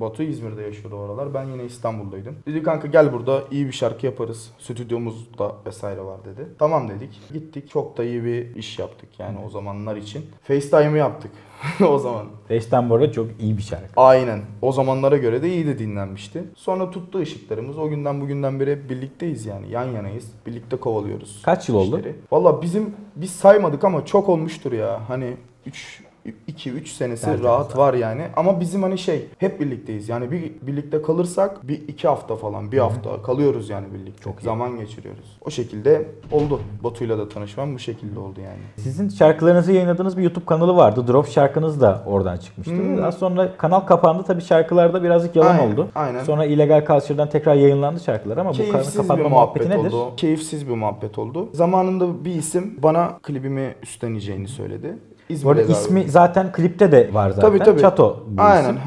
[0.00, 1.34] Batu İzmir'de yaşıyordu o aralar.
[1.34, 2.36] Ben yine İstanbul'daydım.
[2.46, 4.50] Dedi kanka gel burada iyi bir şarkı yaparız.
[4.58, 6.48] Stüdyomuzda vesaire var dedi.
[6.58, 7.20] Tamam dedik.
[7.32, 7.70] Gittik.
[7.70, 10.26] Çok da iyi bir iş yaptık yani o zamanlar için.
[10.42, 11.30] FaceTime'ı yaptık
[11.88, 12.26] o zaman.
[12.50, 13.86] Beşten bu arada çok iyi bir şarkı.
[13.96, 14.40] Aynen.
[14.62, 16.44] O zamanlara göre de iyi de dinlenmişti.
[16.54, 17.78] Sonra tuttu ışıklarımız.
[17.78, 19.70] O günden bugünden beri hep birlikteyiz yani.
[19.70, 20.30] Yan yanayız.
[20.46, 21.42] Birlikte kovalıyoruz.
[21.44, 21.98] Kaç yıl oldu?
[21.98, 22.16] işleri.
[22.32, 25.00] Valla bizim biz saymadık ama çok olmuştur ya.
[25.08, 26.02] Hani 3
[26.48, 27.78] 2-3 senesi Tertemiz rahat abi.
[27.78, 28.22] var yani.
[28.36, 30.08] Ama bizim hani şey hep birlikteyiz.
[30.08, 34.22] Yani bir birlikte kalırsak bir iki hafta falan bir hafta kalıyoruz yani birlikte.
[34.22, 34.44] Çok iyi.
[34.44, 35.38] Zaman geçiriyoruz.
[35.44, 36.60] O şekilde oldu.
[36.84, 38.58] Batu'yla da tanışmam bu şekilde oldu yani.
[38.76, 41.06] Sizin şarkılarınızı yayınladığınız bir YouTube kanalı vardı.
[41.08, 42.74] Drop şarkınız da oradan çıkmıştı.
[42.74, 42.98] Hmm.
[42.98, 44.22] Daha sonra kanal kapandı.
[44.26, 45.88] Tabii şarkılarda birazcık yalan Aynen, oldu.
[45.94, 46.24] aynen.
[46.24, 49.30] Sonra illegal culture'dan tekrar yayınlandı şarkılar ama bu Keyifsiz kapatma muhabbet
[49.66, 49.92] muhabbeti nedir?
[49.96, 50.16] oldu.
[50.16, 51.48] Keyifsiz bir muhabbet oldu.
[51.52, 54.94] Zamanında bir isim bana klibimi üstleneceğini söyledi.
[55.28, 57.48] Bu İzmir'e arada davet- ismi zaten klipte de var zaten.
[57.48, 57.80] Tabii, tabii.
[57.80, 58.76] Çato bu Aynen.
[58.76, 58.82] isim.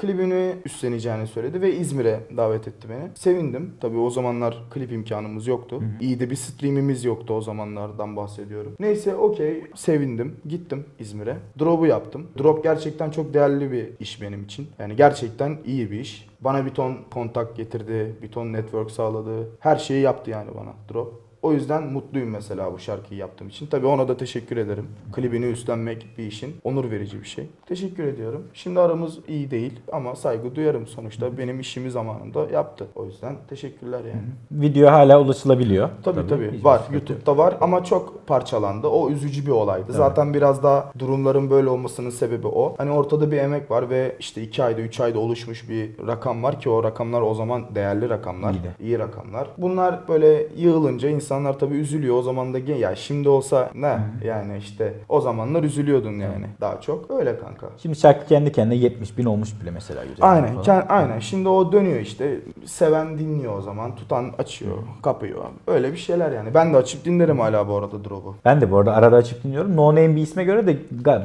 [0.00, 3.08] Klibini üstleneceğini söyledi ve İzmir'e davet etti beni.
[3.14, 3.72] Sevindim.
[3.80, 5.82] Tabii o zamanlar klip imkanımız yoktu.
[6.00, 8.72] İyi de bir streamimiz yoktu o zamanlardan bahsediyorum.
[8.80, 10.36] Neyse okey sevindim.
[10.48, 11.36] Gittim İzmir'e.
[11.58, 12.26] Drop'u yaptım.
[12.38, 14.68] Drop gerçekten çok değerli bir iş benim için.
[14.78, 16.28] Yani gerçekten iyi bir iş.
[16.40, 19.48] Bana bir ton kontak getirdi, bir ton network sağladı.
[19.60, 21.27] Her şeyi yaptı yani bana Drop.
[21.48, 23.66] O yüzden mutluyum mesela bu şarkıyı yaptığım için.
[23.66, 24.86] Tabii ona da teşekkür ederim.
[25.12, 27.46] Klibini üstlenmek bir işin onur verici bir şey.
[27.66, 28.42] Teşekkür ediyorum.
[28.54, 31.38] Şimdi aramız iyi değil ama saygı duyarım sonuçta.
[31.38, 32.86] Benim işimi zamanında yaptı.
[32.94, 34.22] O yüzden teşekkürler yani.
[34.52, 35.88] Video hala ulaşılabiliyor.
[36.04, 36.80] Tabii tabii, hiçbir var.
[36.92, 38.86] YouTube'da var ama çok parçalandı.
[38.86, 39.92] O üzücü bir olaydı.
[39.92, 42.74] Zaten biraz daha durumların böyle olmasının sebebi o.
[42.78, 46.60] Hani ortada bir emek var ve işte 2 ayda 3 ayda oluşmuş bir rakam var
[46.60, 48.52] ki o rakamlar o zaman değerli rakamlar.
[48.52, 48.70] İyi de.
[48.80, 49.48] iyi rakamlar.
[49.58, 52.16] Bunlar böyle yığılınca insanlar tabii üzülüyor.
[52.16, 57.10] O zaman da ya şimdi olsa ne yani işte o zamanlar üzülüyordun yani daha çok.
[57.10, 57.66] Öyle kanka.
[57.82, 60.02] Şimdi şarkı kendi kendine 70 bin olmuş bile mesela.
[60.20, 60.62] Aynen, falan.
[60.64, 61.18] ken- aynen.
[61.18, 62.40] Şimdi o dönüyor işte.
[62.64, 65.44] Seven dinliyor o zaman, tutan açıyor, kapıyor.
[65.66, 66.54] Öyle bir şeyler yani.
[66.54, 68.34] Ben de açıp dinlerim hala bu arada Drop'u.
[68.44, 69.76] Ben de bu arada arada açıp dinliyorum.
[69.76, 70.76] No Name bir isme göre de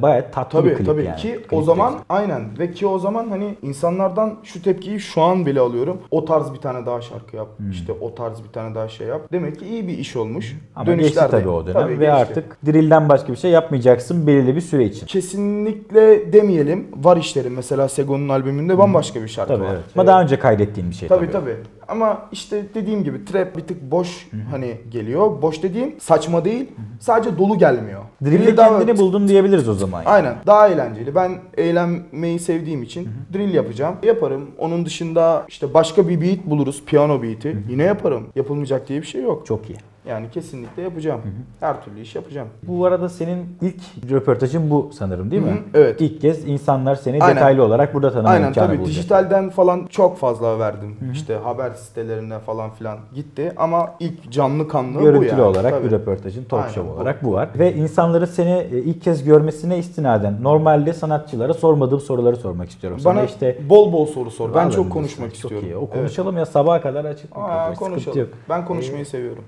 [0.02, 1.18] bayağı tatlı bir Tabii klip tabii yani.
[1.18, 2.06] ki Klip o zaman güzel.
[2.10, 5.98] aynen ve ki o zaman hani insanlardan şu tepkiyi şu an bile alıyorum.
[6.12, 7.48] O tarz bir tane daha şarkı yap.
[7.72, 9.22] işte o tarz bir tane daha şey yap.
[9.32, 10.56] Demek ki iyi bir iş olmuş.
[10.76, 12.12] Ama Dönüşler geçti de- tabii o dönem Tabii ve geçti.
[12.12, 15.06] artık drill'den başka bir şey yapmayacaksın belirli bir süre için.
[15.08, 16.88] kesinlikle demeyelim.
[17.04, 19.72] Var işlerim mesela Sego'nun albümünde bambaşka bir şarkı Tabii var.
[19.74, 19.84] evet.
[19.96, 21.32] Ama daha önce kaydettiğin bir şey Tabii tabii.
[21.32, 21.56] tabii.
[21.88, 25.42] Ama işte dediğim gibi trap bir tık boş hani geliyor.
[25.42, 26.72] Boş dediğim saçma değil.
[27.00, 28.02] Sadece dolu gelmiyor.
[28.24, 30.00] Drill'de Drill daha- kendini buldun diyebiliriz o zaman.
[30.00, 30.10] yani.
[30.10, 30.36] Aynen.
[30.46, 31.16] Daha eğlenceli.
[31.16, 33.96] Ben eğlenmeyi sevdiğim için drill yapacağım.
[34.04, 34.50] Yaparım.
[34.58, 36.84] Onun dışında işte başka bir beat buluruz.
[36.86, 37.58] Piyano beat'i.
[37.70, 38.28] Yine yaparım.
[38.36, 39.46] Yapılmayacak diye bir şey yok.
[39.46, 39.78] Çok iyi.
[40.06, 41.22] Yani kesinlikle yapacağım.
[41.60, 42.48] Her türlü iş yapacağım.
[42.64, 45.52] Bu arada senin ilk röportajın bu sanırım değil Hı mi?
[45.52, 46.02] hı, evet.
[46.02, 47.36] İlk kez insanlar seni Aynen.
[47.36, 48.96] detaylı olarak burada tanıma Aynen imkanı tabii bulacak.
[48.96, 50.96] dijitalden falan çok fazla verdim.
[51.14, 55.42] İşte haber sitelerine falan filan gitti ama ilk canlı kanlı bu Görüntülü yani.
[55.42, 55.86] olarak Tabii.
[55.86, 56.96] bir röportajın talk Aynen, show bu.
[56.96, 57.50] olarak bu var.
[57.60, 63.00] Ve insanların seni e, ilk kez görmesine istinaden normalde sanatçılara sormadığım soruları sormak istiyorum.
[63.00, 64.54] Sana Bana işte bol bol soru sor.
[64.56, 65.68] Ben çok konuşmak çok istiyorum.
[65.68, 65.76] iyi.
[65.78, 65.94] O Evet.
[65.94, 67.38] konuşalım ya sabaha kadar açık.
[67.38, 68.30] Aa, konuşalım.
[68.50, 69.44] Ben konuşmayı seviyorum.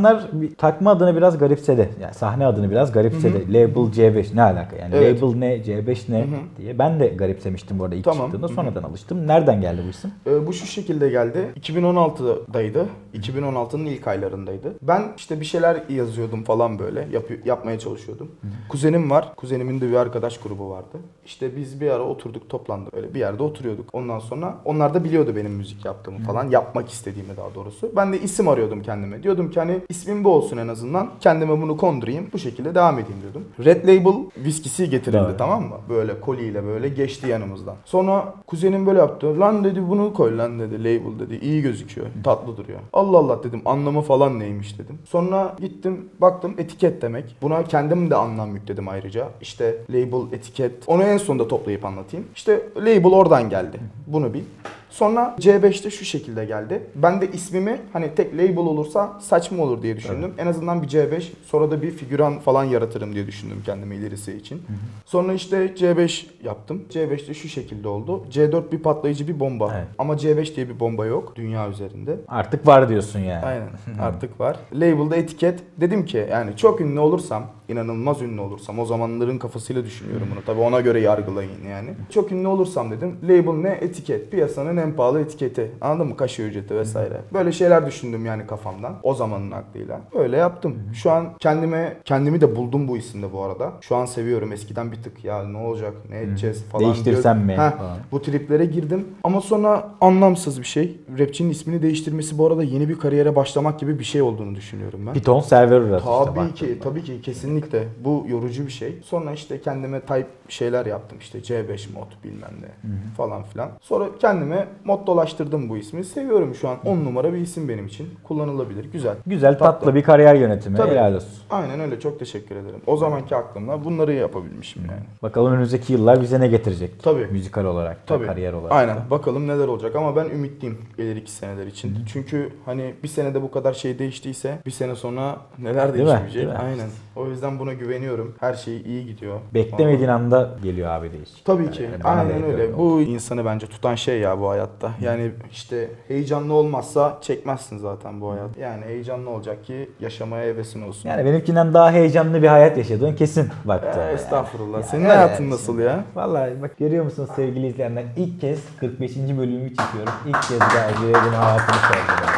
[0.00, 1.88] İnsanlar takma adını biraz garipsedi.
[2.02, 3.54] Yani sahne adını biraz garipsedi.
[3.54, 4.94] Label C5 ne alaka yani?
[4.94, 5.22] Evet.
[5.22, 6.26] Label ne, C5 ne
[6.58, 6.78] diye.
[6.78, 8.26] Ben de garipsemiştim bu arada ilk Tamam.
[8.26, 8.46] çıktığında.
[8.46, 8.54] Hı hı.
[8.54, 9.26] Sonradan alıştım.
[9.26, 10.10] Nereden geldi bu isim?
[10.26, 11.38] Ee, bu şu şekilde geldi.
[11.60, 12.84] 2016'daydı.
[13.14, 14.74] 2016'nın ilk aylarındaydı.
[14.82, 17.08] Ben işte bir şeyler yazıyordum falan böyle.
[17.12, 18.30] Yap- yapmaya çalışıyordum.
[18.68, 19.34] Kuzenim var.
[19.36, 20.98] Kuzenimin de bir arkadaş grubu vardı.
[21.26, 22.94] İşte biz bir ara oturduk toplandık.
[22.94, 23.88] Öyle bir yerde oturuyorduk.
[23.92, 26.50] Ondan sonra onlar da biliyordu benim müzik yaptığımı falan.
[26.50, 27.92] Yapmak istediğimi daha doğrusu.
[27.96, 29.22] Ben de isim arıyordum kendime.
[29.22, 31.10] Diyordum ki hani ismim bu olsun en azından.
[31.20, 32.26] Kendime bunu kondurayım.
[32.32, 33.44] Bu şekilde devam edeyim diyordum.
[33.64, 35.38] Red Label viskisi getirildi Evet.
[35.38, 35.76] tamam mı?
[35.88, 37.74] Böyle koliyle böyle geçti yanımızdan.
[37.84, 39.40] Sonra kuzenim böyle yaptı.
[39.40, 40.78] Lan dedi bunu koy lan dedi.
[40.84, 41.38] Label dedi.
[41.44, 42.06] İyi gözüküyor.
[42.24, 42.78] Tatlı duruyor.
[42.92, 43.62] Allah Allah dedim.
[43.64, 44.98] Anlamı falan neymiş dedim.
[45.04, 47.36] Sonra gittim baktım etiket demek.
[47.42, 49.28] Buna kendim de anlam yükledim ayrıca.
[49.40, 50.72] İşte label, etiket.
[50.86, 52.26] Onu en sonunda toplayıp anlatayım.
[52.34, 53.80] İşte label oradan geldi.
[54.06, 54.42] Bunu bil.
[54.90, 56.82] Sonra C5'te şu şekilde geldi.
[56.94, 60.32] Ben de ismimi hani tek label olursa saçma olur diye düşündüm.
[60.38, 64.62] En azından bir C5 sonra da bir figüran falan yaratırım diye düşündüm kendime ilerisi için.
[65.06, 66.82] Sonra işte C5 yaptım.
[66.90, 68.24] C5'te şu şekilde oldu.
[68.30, 69.72] C4 bir patlayıcı bir bomba.
[69.76, 69.86] Evet.
[69.98, 72.16] Ama C5 diye bir bomba yok dünya üzerinde.
[72.28, 73.44] Artık var diyorsun yani.
[73.46, 73.68] Aynen
[74.00, 74.56] artık var.
[74.74, 75.60] Label'da etiket.
[75.80, 80.40] Dedim ki yani çok ünlü olursam, inanılmaz ünlü olursam o zamanların kafasıyla düşünüyorum bunu.
[80.46, 81.88] Tabii ona göre yargılayın yani.
[82.10, 83.16] Çok ünlü olursam dedim.
[83.22, 83.78] Label ne?
[83.80, 84.30] Etiket.
[84.30, 85.70] Piyasanın en pahalı etiketi.
[85.80, 86.16] Anladın mı?
[86.16, 87.20] Kaşe ücreti vesaire.
[87.32, 88.94] Böyle şeyler düşündüm yani kafamdan.
[89.02, 90.00] O zamanın aklıyla.
[90.14, 90.76] Öyle yaptım.
[90.94, 93.72] Şu an kendime kendimi de buldum bu isimde bu arada.
[93.80, 94.52] Şu an seviyorum.
[94.52, 95.92] Eskiden bir tık ya ne olacak?
[96.10, 96.84] Ne edeceğiz falan.
[96.84, 97.52] Değiştirsem diyor- mi?
[97.52, 97.96] Heh, falan.
[98.12, 99.08] bu triplere girdim.
[99.24, 100.98] Ama sonra anlamsız bir şey.
[101.18, 105.14] Rapçinin ismini değiştirmesi bu arada yeni bir kariyere başlamak gibi bir şey olduğunu düşünüyorum ben.
[105.14, 106.54] Bir ton server uğradı işte Tabii baktığında.
[106.54, 107.84] ki, tabii ki kesinlikle.
[108.04, 108.98] Bu yorucu bir şey.
[109.04, 113.70] Sonra işte kendime type şeyler yaptım işte C5 mod bilmem ne falan filan.
[113.80, 116.04] Sonra kendime mottolaştırdım bu ismi.
[116.04, 118.08] Seviyorum şu an 10 numara bir isim benim için.
[118.24, 118.84] Kullanılabilir.
[118.92, 119.14] Güzel.
[119.26, 120.76] Güzel tatlı, bir kariyer yönetimi.
[120.76, 120.90] Tabii.
[120.90, 121.28] Helal olsun.
[121.50, 122.00] Aynen öyle.
[122.00, 122.80] Çok teşekkür ederim.
[122.86, 125.00] O zamanki aklımla bunları yapabilmişim yani.
[125.22, 127.02] Bakalım önümüzdeki yıllar bize ne getirecek?
[127.02, 127.26] Tabii.
[127.30, 128.26] Müzikal olarak da, Tabii.
[128.26, 128.96] kariyer olarak Aynen.
[128.96, 129.10] da.
[129.10, 131.98] Bakalım neler olacak ama ben ümitliyim ileriki seneler için.
[132.12, 136.08] Çünkü hani bir senede bu kadar şey değiştiyse bir sene sonra neler Değil mi?
[136.10, 136.34] değişmeyecek.
[136.42, 136.58] Değil mi?
[136.64, 136.88] Aynen.
[137.16, 138.34] O yüzden buna güveniyorum.
[138.40, 139.40] Her şey iyi gidiyor.
[139.54, 141.28] Beklemediğin anda geliyor abi değiş.
[141.44, 141.82] Tabii ki.
[141.82, 142.62] Yani bana da Aynen öyle.
[142.62, 144.90] öyle Bu insanı bence tutan şey ya bu hayatta.
[145.00, 148.58] Yani işte heyecanlı olmazsa çekmezsin zaten bu hayat.
[148.58, 151.08] Yani heyecanlı olacak ki yaşamaya hevesin olsun.
[151.08, 153.98] Yani benimkinden daha heyecanlı bir hayat yaşadığın kesin baktı.
[153.98, 154.78] Ya, estağfurullah.
[154.78, 155.52] Ya, Senin öyle hayatın yani.
[155.54, 156.04] nasıl ya?
[156.14, 159.16] Vallahi bak görüyor musunuz sevgili izleyenler ilk kez 45.
[159.16, 160.12] bölümü çekiyorum.
[160.26, 162.30] İlk kez Gazi'ye hayatını sordum.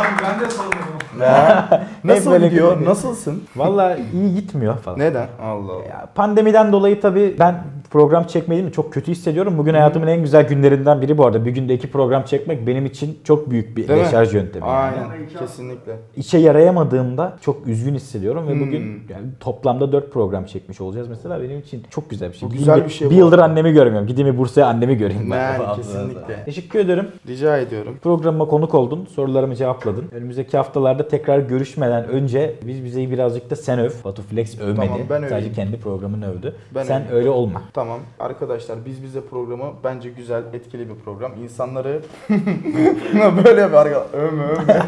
[0.00, 1.00] Abi ben de sormadım.
[2.04, 2.84] Nasıl böyle gidiyor?
[2.84, 3.44] Nasılsın?
[3.56, 4.98] Vallahi iyi gitmiyor falan.
[4.98, 5.28] Neden?
[5.42, 5.84] Allah Allah.
[5.88, 7.54] Ya pandemiden dolayı tabii ben
[7.90, 9.58] program çekmediğimi çok kötü hissediyorum.
[9.58, 11.44] Bugün hayatımın en güzel günlerinden biri bu arada.
[11.44, 14.06] Bir günde iki program çekmek benim için çok büyük bir Değil mi?
[14.06, 14.66] deşarj yöntemi.
[14.66, 14.76] yani.
[14.76, 15.28] Aynen.
[15.38, 15.96] Kesinlikle.
[16.16, 18.60] İşe yarayamadığımda çok üzgün hissediyorum ve Hmm.
[18.60, 22.48] bugün yani toplamda 4 program çekmiş olacağız mesela benim için çok güzel bir şey.
[22.48, 24.06] Bu güzel yıl- bir şey Bir yıldır annemi görmüyorum.
[24.08, 25.30] Gideyim bir Bursa'ya annemi göreyim.
[25.30, 26.44] ben Yani kesinlikle.
[26.44, 27.08] Teşekkür ederim.
[27.28, 27.98] Rica ediyorum.
[28.02, 29.06] Programıma konuk oldun.
[29.14, 30.04] Sorularımı cevapladın.
[30.12, 33.90] Önümüzdeki haftalarda tekrar görüşmeden önce biz bizeyi birazcık da sen öv.
[34.04, 34.76] Batu Flex övmedi.
[34.86, 35.54] Tamam, ben Sadece öveyim.
[35.54, 36.54] kendi programını övdü.
[36.74, 37.16] Ben sen öveyim.
[37.16, 37.62] öyle olma.
[37.72, 37.79] Tamam
[38.20, 41.32] arkadaşlar biz bize programı bence güzel etkili bir program.
[41.42, 42.02] İnsanları
[43.44, 44.86] böyle bir arka övme övme.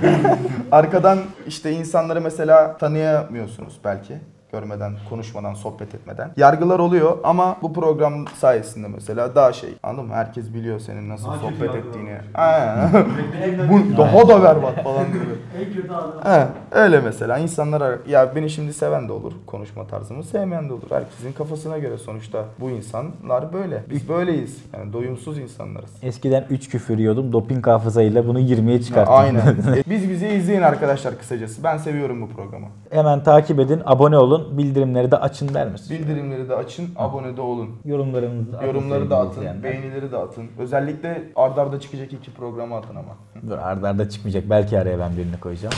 [0.72, 4.14] Arkadan işte insanları mesela tanıyamıyorsunuz belki
[4.52, 6.30] görmeden, konuşmadan, sohbet etmeden.
[6.36, 10.14] Yargılar oluyor ama bu program sayesinde mesela daha şey anladın mı?
[10.14, 12.16] Herkes biliyor senin nasıl Daha kötü sohbet yargılar ettiğini.
[12.34, 12.92] Aynen.
[12.94, 15.22] Beklemekten bu daha da berbat falan gibi.
[15.58, 16.32] En kötü adam.
[16.32, 20.82] He, öyle mesela insanlar ya beni şimdi seven de olur konuşma tarzımı sevmeyen de olur.
[20.90, 23.82] Herkesin kafasına göre sonuçta bu insanlar böyle.
[23.90, 24.64] Biz böyleyiz.
[24.74, 25.90] Yani doyumsuz insanlarız.
[26.02, 27.32] Eskiden 3 küfür yiyordum.
[27.32, 29.14] Doping hafızayla bunu 20'ye çıkarttım.
[29.14, 29.42] Aynen.
[29.76, 31.64] E, Biz bizi izleyin arkadaşlar kısacası.
[31.64, 32.66] Ben seviyorum bu programı.
[32.90, 35.98] Hemen takip edin, abone olun, bildirimleri de açın der misin?
[35.98, 37.70] Bildirimleri de açın, abone de olun.
[37.85, 39.62] Yorumlarınızı atın Yorumları da atın, izleyenler.
[39.62, 40.44] beğenileri de atın.
[40.59, 43.16] Özellikle ardarda arda çıkacak iki programı atın ama.
[43.50, 44.44] Dur arda arda çıkmayacak.
[44.50, 45.74] Belki araya ben birini koyacağım.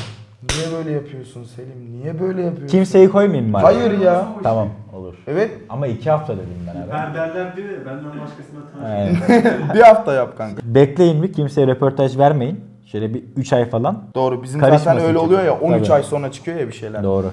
[0.50, 2.00] Niye böyle yapıyorsun Selim?
[2.00, 2.76] Niye böyle yapıyorsun?
[2.76, 3.58] Kimseyi koymayayım mı?
[3.58, 3.66] araya?
[3.66, 4.28] Hayır ya.
[4.42, 5.14] Tamam olur.
[5.26, 6.90] Evet, Ama iki hafta dedim ben abi.
[6.90, 9.42] Berberler diyor ya benden başkasına tanışmıyor.
[9.60, 9.74] Aynen.
[9.74, 10.62] bir hafta yap kanka.
[10.64, 12.73] Bekleyin bir kimseye röportaj vermeyin.
[12.94, 14.02] Şöyle bir 3 ay falan.
[14.14, 15.26] Doğru bizim Karışmasın zaten öyle çünkü.
[15.26, 15.94] oluyor ya 13 Tabii.
[15.94, 17.02] ay sonra çıkıyor ya bir şeyler.
[17.02, 17.26] Doğru.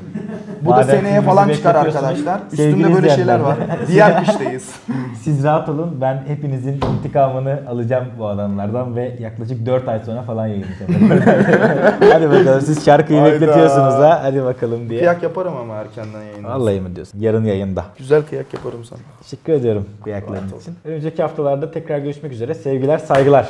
[0.62, 2.40] Bu da Madem seneye falan çıkar bekletiyorsunuz, arkadaşlar.
[2.50, 3.58] sevgili Üstünde böyle şeyler izleyenler var.
[3.58, 4.70] de- Diğer kıştayız.
[5.24, 5.98] Siz rahat olun.
[6.02, 10.92] Ben hepinizin intikamını alacağım bu adamlardan ve yaklaşık 4 ay sonra falan yayınlayacağım.
[12.14, 13.34] Hadi bakalım siz şarkıyı Hayda.
[13.34, 14.20] bekletiyorsunuz ha.
[14.24, 15.00] Hadi bakalım diye.
[15.00, 16.50] Kıyak yaparım ama erkenden yayında.
[16.50, 17.20] Vallahi mi diyorsun?
[17.20, 17.86] Yarın yayında.
[17.98, 19.00] Güzel kıyak yaparım sana.
[19.24, 20.76] Teşekkür ediyorum kıyakların için.
[20.86, 22.54] Önümüzdeki haftalarda tekrar görüşmek üzere.
[22.56, 23.50] Sevgiler, saygılar.